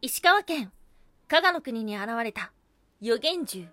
[0.00, 0.70] 石川県
[1.26, 2.52] 加賀の国に現れた。
[3.00, 3.68] 予言獣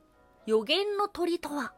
[0.48, 1.56] 予言の鳥とは。
[1.56, 1.72] ワン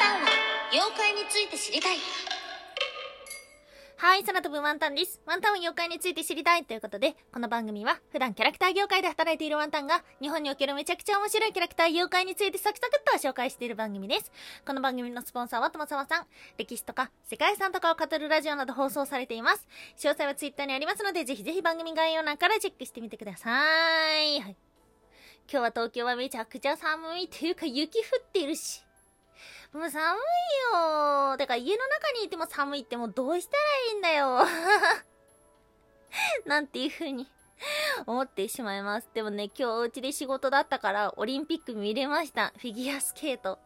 [0.00, 0.28] タンは
[0.72, 1.98] 妖怪について知りたい。
[4.02, 5.20] はい、空飛ぶワンタンです。
[5.26, 14.32] ワンタンは妖怪について知りたいということで、この番組は普段キャラクター業界で働いているワンタンが、日本におけるめちゃくちゃ面白いキャラクター妖怪についてサクサクっと紹介している番組です。
[14.66, 16.26] この番組のスポンサーは友沢さまさん。
[16.56, 19.68] 歴史とか世界遺産とかを語るラジオなど放送されています。
[19.98, 23.50] 詳細はツイッターにありますので、ぜひぜひ番組概要欄からチェックしてみてくださ
[24.18, 24.40] い。
[24.40, 24.56] はい。
[25.46, 28.82] 今日は東京はめちゃくちゃ寒いというか雪降っているし。
[29.72, 30.18] もう寒い
[30.74, 31.09] よ
[31.50, 34.46] から家の中にいても寒いってもうどうしたらいいんだよ
[36.46, 37.26] なんていう風に
[38.06, 39.10] 思ってしまいます。
[39.12, 42.54] でもね、今日お家で仕事だったからオリンピック見れました。
[42.56, 43.58] フィギュアスケート。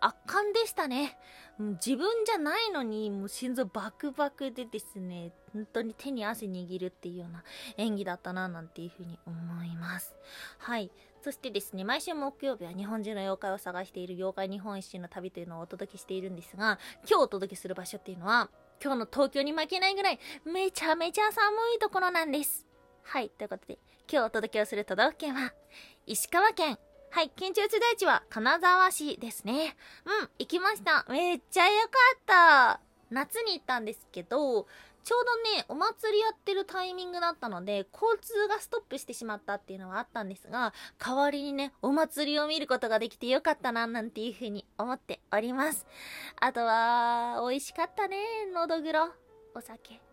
[0.00, 1.16] 圧巻でしたね。
[1.58, 7.42] 自分じゃないのに、もう心臓バクバクでですね、本当に手に汗握るっていうような
[7.78, 10.14] 演技だったな、なんていう風に思います。
[10.58, 10.90] はい。
[11.22, 18.50] そしてですね、毎週木曜日は日本中の妖怪を探している妖怪日本一周の旅というのをお届けしているんですが、今日お届けする場所っていうのは、
[18.82, 22.66] 今日の東京に負けないぐらいめちゃめちゃ寒いところなんです。
[23.02, 23.78] はい、ということで、
[24.12, 25.54] 今日お届けをする都道府県は、
[26.06, 26.78] 石川県。
[27.10, 29.74] はい、県庁所在地は金沢市ですね。
[30.04, 31.06] うん、行きました。
[31.08, 32.80] めっちゃ良かった。
[33.10, 34.66] 夏に行ったんですけど、
[35.06, 45.86] ちょうどね、お祭りやってるタイミングだったので、交通がストップしてしまったっていうのはあったんですが、代わりにね、お祭りを見ることができてよかったな、なんていうふうに思っております。
[46.40, 48.16] あとは、美味しかったね、
[48.52, 49.12] のどぐろ。
[49.54, 50.05] お酒。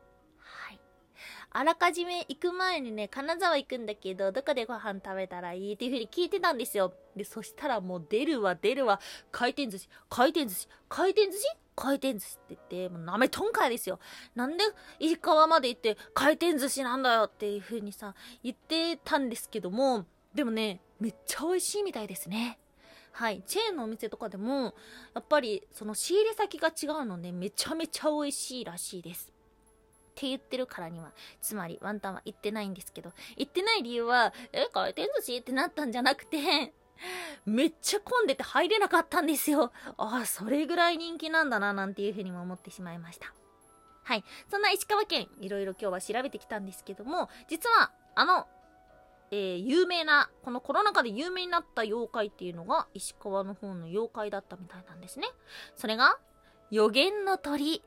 [1.55, 6.93] あらかじめ行く前にね、金沢行くんだけど、どこでご飯食べたらいいっていうふうに聞いてたんですよ。
[7.15, 8.99] で、そしたらもう出るわ出るわ、
[9.31, 13.99] 回転寿司、回転寿司、回転寿司回転寿司って言って、もうなめとんかいですよ。
[14.35, 14.63] なんで
[14.99, 22.59] 石川まで行って回転寿司なんだよっていう風にさ、言ってたんですけども、でもね、めっちゃ美味しいみたいですね。
[23.11, 23.43] はい。
[23.45, 24.73] チェーンのお店とかでも、
[25.13, 29.32] やっぱりその仕入れ先が違うので、めちゃめちゃ美味しいらしいです。
[30.13, 36.73] って言ってるからには、つまりワンタンは行ってないんですけど、行ってない理由は、え、回転寿司ってなったんじゃなくて、
[37.45, 39.71] めっちゃ混んでて入れなかったんですよ。
[39.97, 43.33] ああ、それぐらい人気なんだな、なんていうふうにも思ってしまいました。
[44.03, 44.23] はい。
[44.49, 48.47] そんな石川県、いろいろ今日は調べてきたんですけども、実は、あの、
[49.31, 55.27] えー、有名な、このコロナ禍で有名になった妖怪っていうのが、石川の方の妖怪だったみたいなんですね。
[55.75, 56.19] それが、
[56.69, 57.81] 予言の鳥。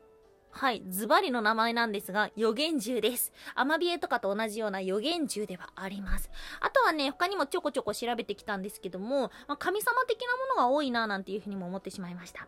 [0.49, 3.31] はい、ズバリの名前なんですが、予言獣です。
[3.53, 6.29] アマビエとかと同じような予言獣ではあります。
[6.59, 12.47] あとはね、他にもちょこちょこ調べてきたんですけども、まあ、神様的なものが多いななんていうふうにも思ってしまいました。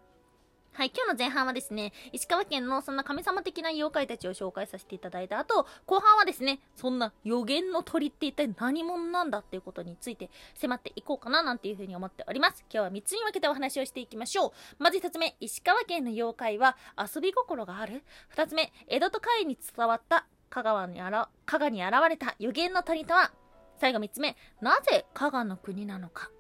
[0.80, 12.64] はい、今日の前半はですね、石川県のそんな神様的な妖怪たちを紹介させていただいた後、後半はですね、そんな予言の鳥って一体何者なんだっていうことについて迫っていこうかななんていうふうに思っております。
[12.74, 14.82] 今日は3つに分けてお話をしていきましょう。
[14.82, 18.02] まず1つ目、石川県の妖怪は遊び心がある
[18.38, 23.34] ?2 つ目、江戸と海に伝わった香川にあら、加賀に現れた予言の鳥とは
[23.82, 26.32] 最後3つ目、なぜ加賀の国なのか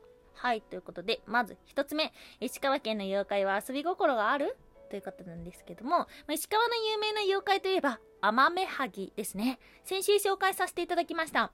[0.41, 4.55] はい、ということで、まず一つ目、石川県の妖怪は遊び心がある？
[4.89, 9.59] ということなんですけども、まあ、石川の有名な妖怪といえば、アマメハギですね。
[9.83, 11.51] 先週紹介させていただきました。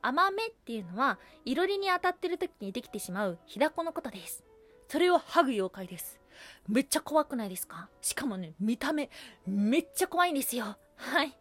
[0.00, 4.42] アマメっていうのは、いろりに当たってる時にできてしまうヒダコのことです。
[4.88, 6.18] それを剥ぐ妖怪です。
[6.66, 7.90] めっちゃ怖くないですか？
[8.00, 9.10] しかもね、見た目、
[9.46, 10.78] めっちゃ怖いんですよ。
[10.96, 11.36] はい。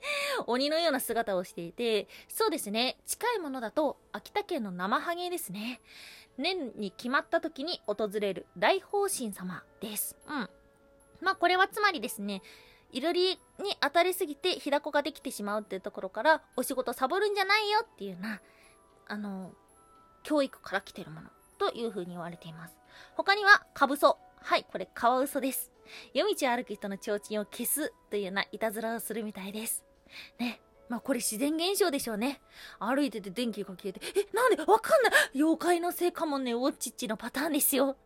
[0.46, 5.80] 鬼のような姿をしていて、そうですね、近いものだと、秋田県の生ハゲですね。
[6.38, 10.16] 年に決まった時に訪れる大方神様です。
[10.26, 10.50] うん。
[11.20, 12.42] まあこれはつまりですね、
[12.92, 18.40] いろりに当たりすぎてひだこができてしまうっていうところから、お仕事サボるんじゃないよっていうような、
[19.08, 19.52] あの、
[20.22, 22.76] 教育から来てるものというふうに言われています。
[23.14, 24.18] 他には、カブソ。
[24.42, 25.72] はい、これ、カワウソです。
[26.12, 29.85] 夜道を歩く人の提灯を消すというようないたずらをするみたいです。
[30.38, 30.60] ね。
[30.88, 32.40] まあこれ自然現象でしょうね。
[32.78, 34.62] 歩いてて電気が消えて、え、なんで？
[34.62, 37.96] わかんない妖怪のせいかもね、ウォッチッチのパターンですよ。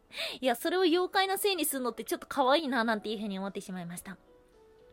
[0.40, 4.16] いや、それを妖怪のせいにするのってちょっと可愛いな、なんていうふうに思ってしまいました。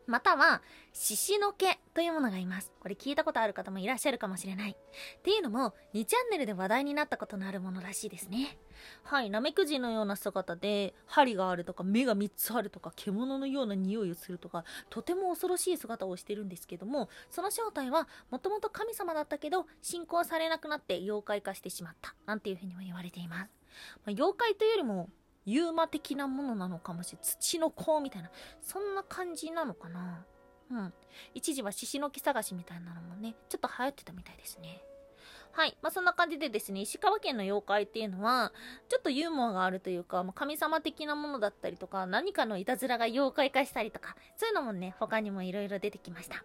[0.06, 0.62] または、
[0.94, 2.71] 獅子の毛というものがいます。
[2.80, 4.71] これ聞いたことある方もいらっしゃるかもしれない。
[4.71, 8.57] っていうのも、2チャンネルで話題になったことのあるものらしいですね。
[9.03, 22.15] はい、ナメクジのような姿で、針があるとか、目が3つあるとか、獣のような匂いをするとか、とても恐ろしい姿をしてるんですけども、その正体は、もともと神様だったけど、信仰されなくなって妖怪化してしまった。
[22.25, 23.51] なんていうふうにも言われています。
[24.06, 25.09] まあ、妖怪というよりも、
[25.45, 27.25] ユーマ的なものなのかもしれない。
[27.25, 28.30] 土の子みたいな。
[28.62, 30.25] そんな感じなのかな
[30.69, 30.94] うん。
[31.33, 34.83] 一時は獅子の木探しみたいなのもね、ちょっと流行ってたみたいですね。
[35.51, 35.77] はい。
[35.81, 38.53] まあ、そんな感じでですね、石川県の妖怪っていうのは、
[38.89, 46.44] ちょっとユーモアがあるというか、まあ、神様的なものだったりとか、何かのいたずらが妖怪化したりとか、そういうのもね、他にもいろいろ出てきました。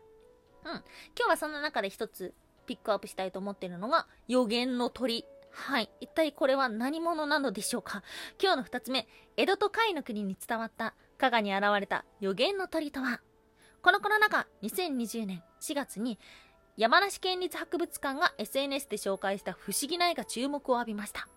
[0.64, 0.70] うん。
[0.70, 0.82] 今
[1.16, 2.34] 日はそんな中で一つ
[2.66, 5.26] ピックアップしたいと思っているのが、予言の鳥。
[5.50, 5.90] はい。
[6.00, 8.02] 一体これは何者なのでしょうか？
[8.40, 9.06] 今日の二つ目、
[9.36, 13.20] 江戸と甲斐の国に伝わった加賀に現れた予言の鳥とは？
[13.82, 16.18] この子の中、2020年4月に
[16.78, 21.28] 山梨県立博物館が SNS で紹介した不思議な絵が注目を浴びました。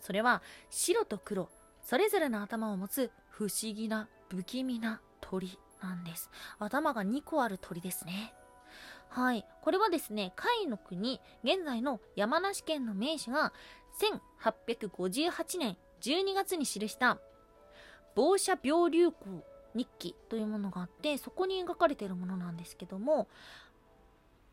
[0.00, 1.48] それは白と黒、
[1.82, 6.30] それぞれの頭を持つ不思議な不気味な鳥なんです。
[6.60, 8.32] 頭が2個ある鳥ですね。
[9.08, 9.44] はい。
[9.60, 13.52] これはですね、甲斐の国、現在の山梨県の名手が
[14.70, 17.18] 1858年12月に記した
[18.14, 19.44] 防射病流行
[19.76, 23.28] 日記というものがあってそこに描かれているものなんですけども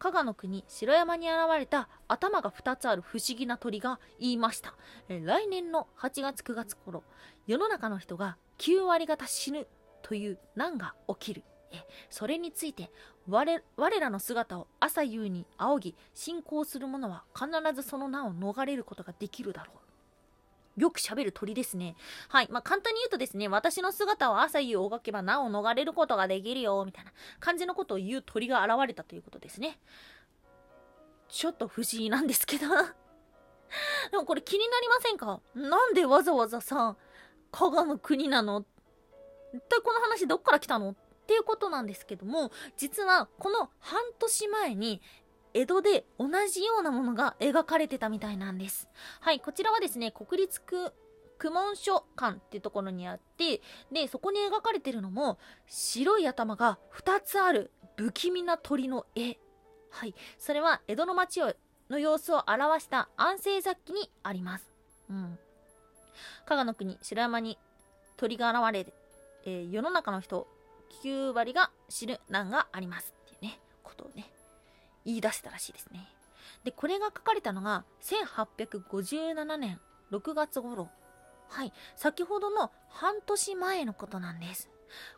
[0.04, 4.76] 加賀の国城山に現れた頭が2つある不思議な鳥が言いました。
[5.08, 7.06] 来年の8月9月頃
[7.48, 9.66] 世の中の人が9割方死ぬ
[10.02, 11.44] という難が起きる。
[11.72, 11.78] え
[12.10, 12.92] それについて
[13.30, 19.93] 我我らの姿を朝夕に仰ぎ信仰する者は必ずその難を逃れることができるだろう。
[20.78, 21.96] よく喋る鳥ですね。
[22.30, 22.48] はい。
[22.50, 29.80] まあ、簡単に言うとですね、私の姿を朝夕描けば名を逃れることができるよ、みたいな感じのことを言う鳥が現れたということですね。
[31.30, 32.68] ちょっと不思議なんですけど。
[34.12, 35.42] でもこれ気になりませんか？
[35.56, 36.96] なんでわざわざさ、
[37.52, 38.66] 加賀の国なの？
[39.54, 40.92] 一体この話どっから来たの？
[40.92, 45.02] っていうことなんですけども、実はこの半年前に
[45.54, 48.88] 江戸で同じようなものが描かれてたみたいなんです。
[49.20, 50.94] はい、こちらはですね、国立区
[51.40, 53.62] 公文書館っていうところにあって、
[53.92, 59.38] で、そこに描かれてるのも、白い頭が2つある不気味な鳥の絵。
[59.90, 61.54] はい、それは江戸の街を
[61.90, 64.72] の様子を表した安政雑記にあります。
[65.10, 65.38] うん。
[66.46, 67.60] 加賀の国、白山に
[68.18, 68.94] 鳥が現れ、
[69.46, 70.48] えー、世の中の人
[71.04, 74.33] 9割が知る難がありますっていうね、ことをね、
[75.06, 76.08] 言い出したらしいですね。
[76.64, 79.80] で、これが書かれたのが1857年
[80.12, 80.90] 6月頃。
[81.50, 81.74] はい。
[81.96, 84.70] 先ほどの半年前のことなんです。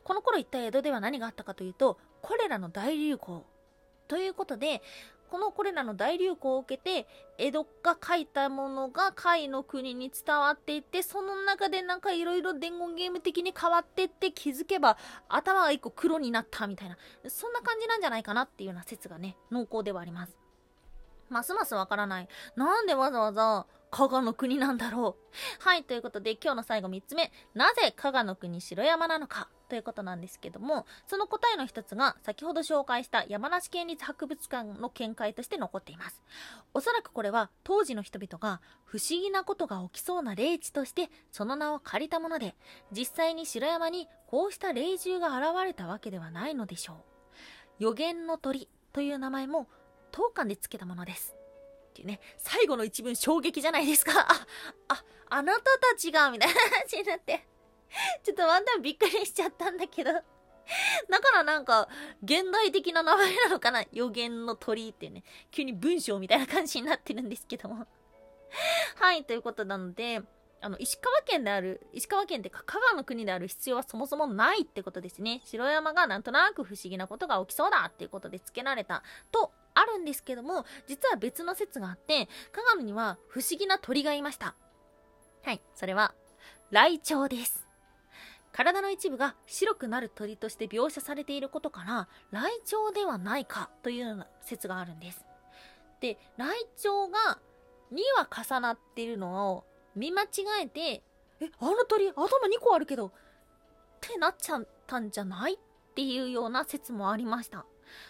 [0.03, 3.45] この頃一体江戸では何があったかというと、コレラの大流行。
[4.07, 4.81] ということで、
[5.35, 7.05] このこれらの大流行を受けて、
[7.37, 14.97] 江戸が書いたものが甲斐の国に伝わっていって、その中でなんかいろいろ伝言ゲーム的に変わっていって気づけば
[15.27, 16.97] 頭が一個黒になったみたいな、
[17.27, 20.37] そんな感じなんじゃないかなっていうような説がね、濃厚ではあります。
[21.27, 22.29] ますますわからない。
[22.55, 25.63] なんでわざわざ加賀の国なんだろう。
[25.63, 27.31] はい、ということで今日の最後3つ目。
[27.53, 36.23] なぜ加賀の国城山なのかということなんですけども、その答えの一つが先ほど紹介した山梨県立博物館の見解として残っています。
[36.73, 42.55] おそらくこれは当時の人々が不思議なことが起きそうな霊地としてその名を借りたもので、
[42.91, 46.95] 実際に城山にこうした霊獣が現れたわけではないのでしょう。
[47.79, 49.67] 予言の鳥という名前も
[50.11, 51.35] 当館で付けたものです。
[51.95, 54.11] っていうね、最後の一文衝撃じゃないですか。
[54.29, 54.45] あ、
[54.89, 57.47] あ、あなたたちが、みたいな話になって。
[58.23, 60.11] ちょっとワンタンびっくりしちゃったんだけど。
[60.11, 61.87] だからなんか、
[62.21, 63.85] 現代的な名前なのかな？
[63.93, 67.87] 予言の鳥っていうね、急に文章みたいな感じになってるんですけども。
[68.99, 70.21] はい、ということなので、
[70.59, 75.41] あの、石川県である、石川県ってか、香川の国である必要はそもそもないってことですね。
[75.45, 84.55] 城山がなんとなく不思議なことが起きそうだっていうことで付けられたとあるんですけども、実は別の説があって、香川には不思議な鳥がいました。
[85.43, 86.15] はい、それは、
[86.71, 87.67] ライチョウです。
[88.51, 95.25] 体の一部が白くなる鳥として描写されていることから、ライチョウではないかというような説があるんです。
[95.99, 97.39] で、ライチョウが
[97.91, 99.65] 2は重なっているのを
[99.95, 100.27] 見間違
[100.63, 101.03] えて、
[101.41, 102.27] え、あの鳥頭2
[102.61, 103.11] 個あるけど、っ
[103.99, 105.55] てなっちゃったんじゃない？
[105.55, 105.57] っ
[105.95, 107.65] ていうような説もありました。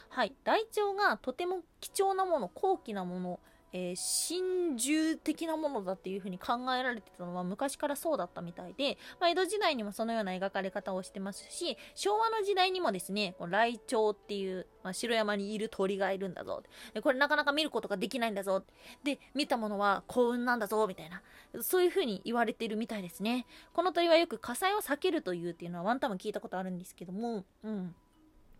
[0.09, 0.33] はい。
[0.43, 3.39] ライチョウがとても貴重なもの、高貴なもの、
[3.77, 16.63] えー、真珠的なものだっていうふうに考えられてたのは昔からそうだったみたいで、まあ、江戸時代にもそのような描かれ方をしてますし、昭和の時代にもですね、このライチョウっていう、まあ、城山にいる鳥がいるんだぞ。
[16.93, 18.63] でこれなかなか見ることができないんだぞ。
[19.03, 21.21] で、見たものは幸運なんだぞ、みたいな。
[21.61, 23.45] そういうふうに言われているみたいですね。
[23.73, 27.93] この鳥はよく火災を避けるというっていうのはワンタン聞いたことあるんですけども、うん。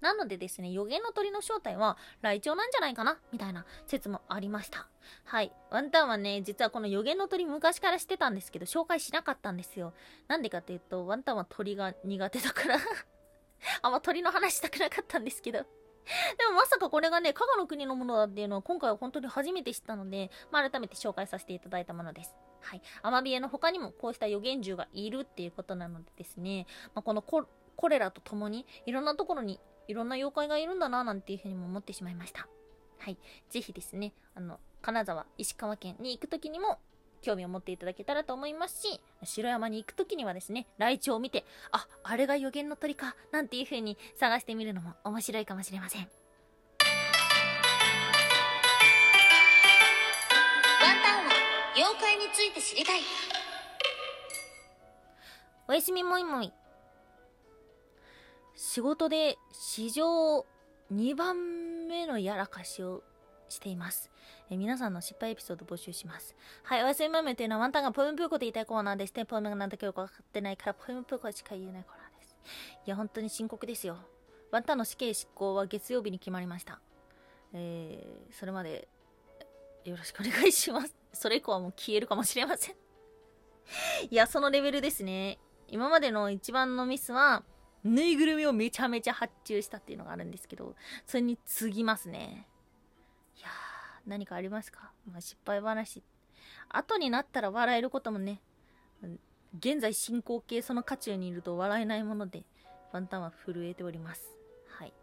[0.02, 4.88] なのでですね、予言の鳥の正体はライチョウなんじゃないかなみたいな説もありました。
[5.24, 5.52] はい。
[5.72, 9.94] ワンタンはね、実はこの予言の鳥昔からしてたんですけど、紹介しなかったんですよ。
[10.28, 12.80] なんでかっていうと、ワンタンは鳥が苦手だから
[13.82, 15.66] あんま鳥の話したくなかったんですけど
[16.38, 22.36] でもまさかこれがね、加賀の国のものだっていうのは今回は本当に初めて知ったので、まあ、改めて紹介させていただいたものです。
[22.62, 22.82] はい。
[23.02, 32.48] アマビエの他にもこうした予言獣がいるっていうことなのでですね、まあ、このココレラと共にいろんなところにいろんな妖怪がいるんだななんていうふうにも思ってしまいました。
[33.00, 33.17] はい。
[33.50, 36.79] ぜひですね、あの、金沢、石川県に行くときにも
[37.22, 46.01] 興味を持っていただけたらと思いますし、城山に行くときにはですね、ライチョウを見て、あ、あれが予言の鳥か、なんていう風に探してみるのも面白いかもしれません。
[46.01, 46.10] ワン
[51.03, 51.32] タンは
[51.75, 53.01] 妖怪について知りたい。
[55.67, 56.53] おやすみもいもい。
[58.56, 60.46] 仕事で史上
[60.94, 63.04] 2番目のやらかしを
[63.50, 64.10] しています。
[64.50, 66.36] え皆さんの失敗エピソード募集します。
[66.64, 69.26] はい、おやすみマメというのはワンタンがポエムプーコと言いたいコーナーですね。
[69.26, 72.36] ポエムが何だかよくわかってないから、ポエムプーコしか言えないコーナーです。
[72.86, 73.98] いや、本当に深刻ですよ。
[74.52, 76.80] ワンタンの死刑執行は月曜日に決まりました。
[77.54, 78.88] えー、それまで、
[79.84, 80.96] よろしくお願いします。
[81.14, 82.76] それ以降はもう消えるかもしれません
[84.10, 85.40] いや、そのレベルですね。
[85.68, 87.44] 今までの一番のミスは、
[87.86, 90.75] ぬいぐるみをめちゃめちゃ発注したっていうのがあるんですけど、
[91.06, 92.48] それに次ぎますね。
[93.38, 96.04] いやー、何かありますか、まあ、失敗話。
[96.70, 98.42] 後になったら笑えることもね、
[99.60, 102.44] 現在進行形その渦中にいると笑えないもので、
[102.92, 104.36] ワンタンは震えております。
[104.68, 104.94] はい。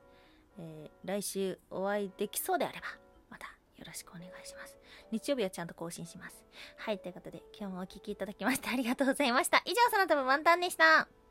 [0.58, 2.86] えー、来週お会いできそうであれば、
[3.30, 3.46] また
[3.76, 4.76] よろしくお願いします。
[5.12, 6.42] 日曜日はちゃんと更新します。
[6.78, 9.62] はい、ということで、今日もお聴きいただきましてありがとうございました。
[9.64, 11.21] 以上、その他のワンタンでした。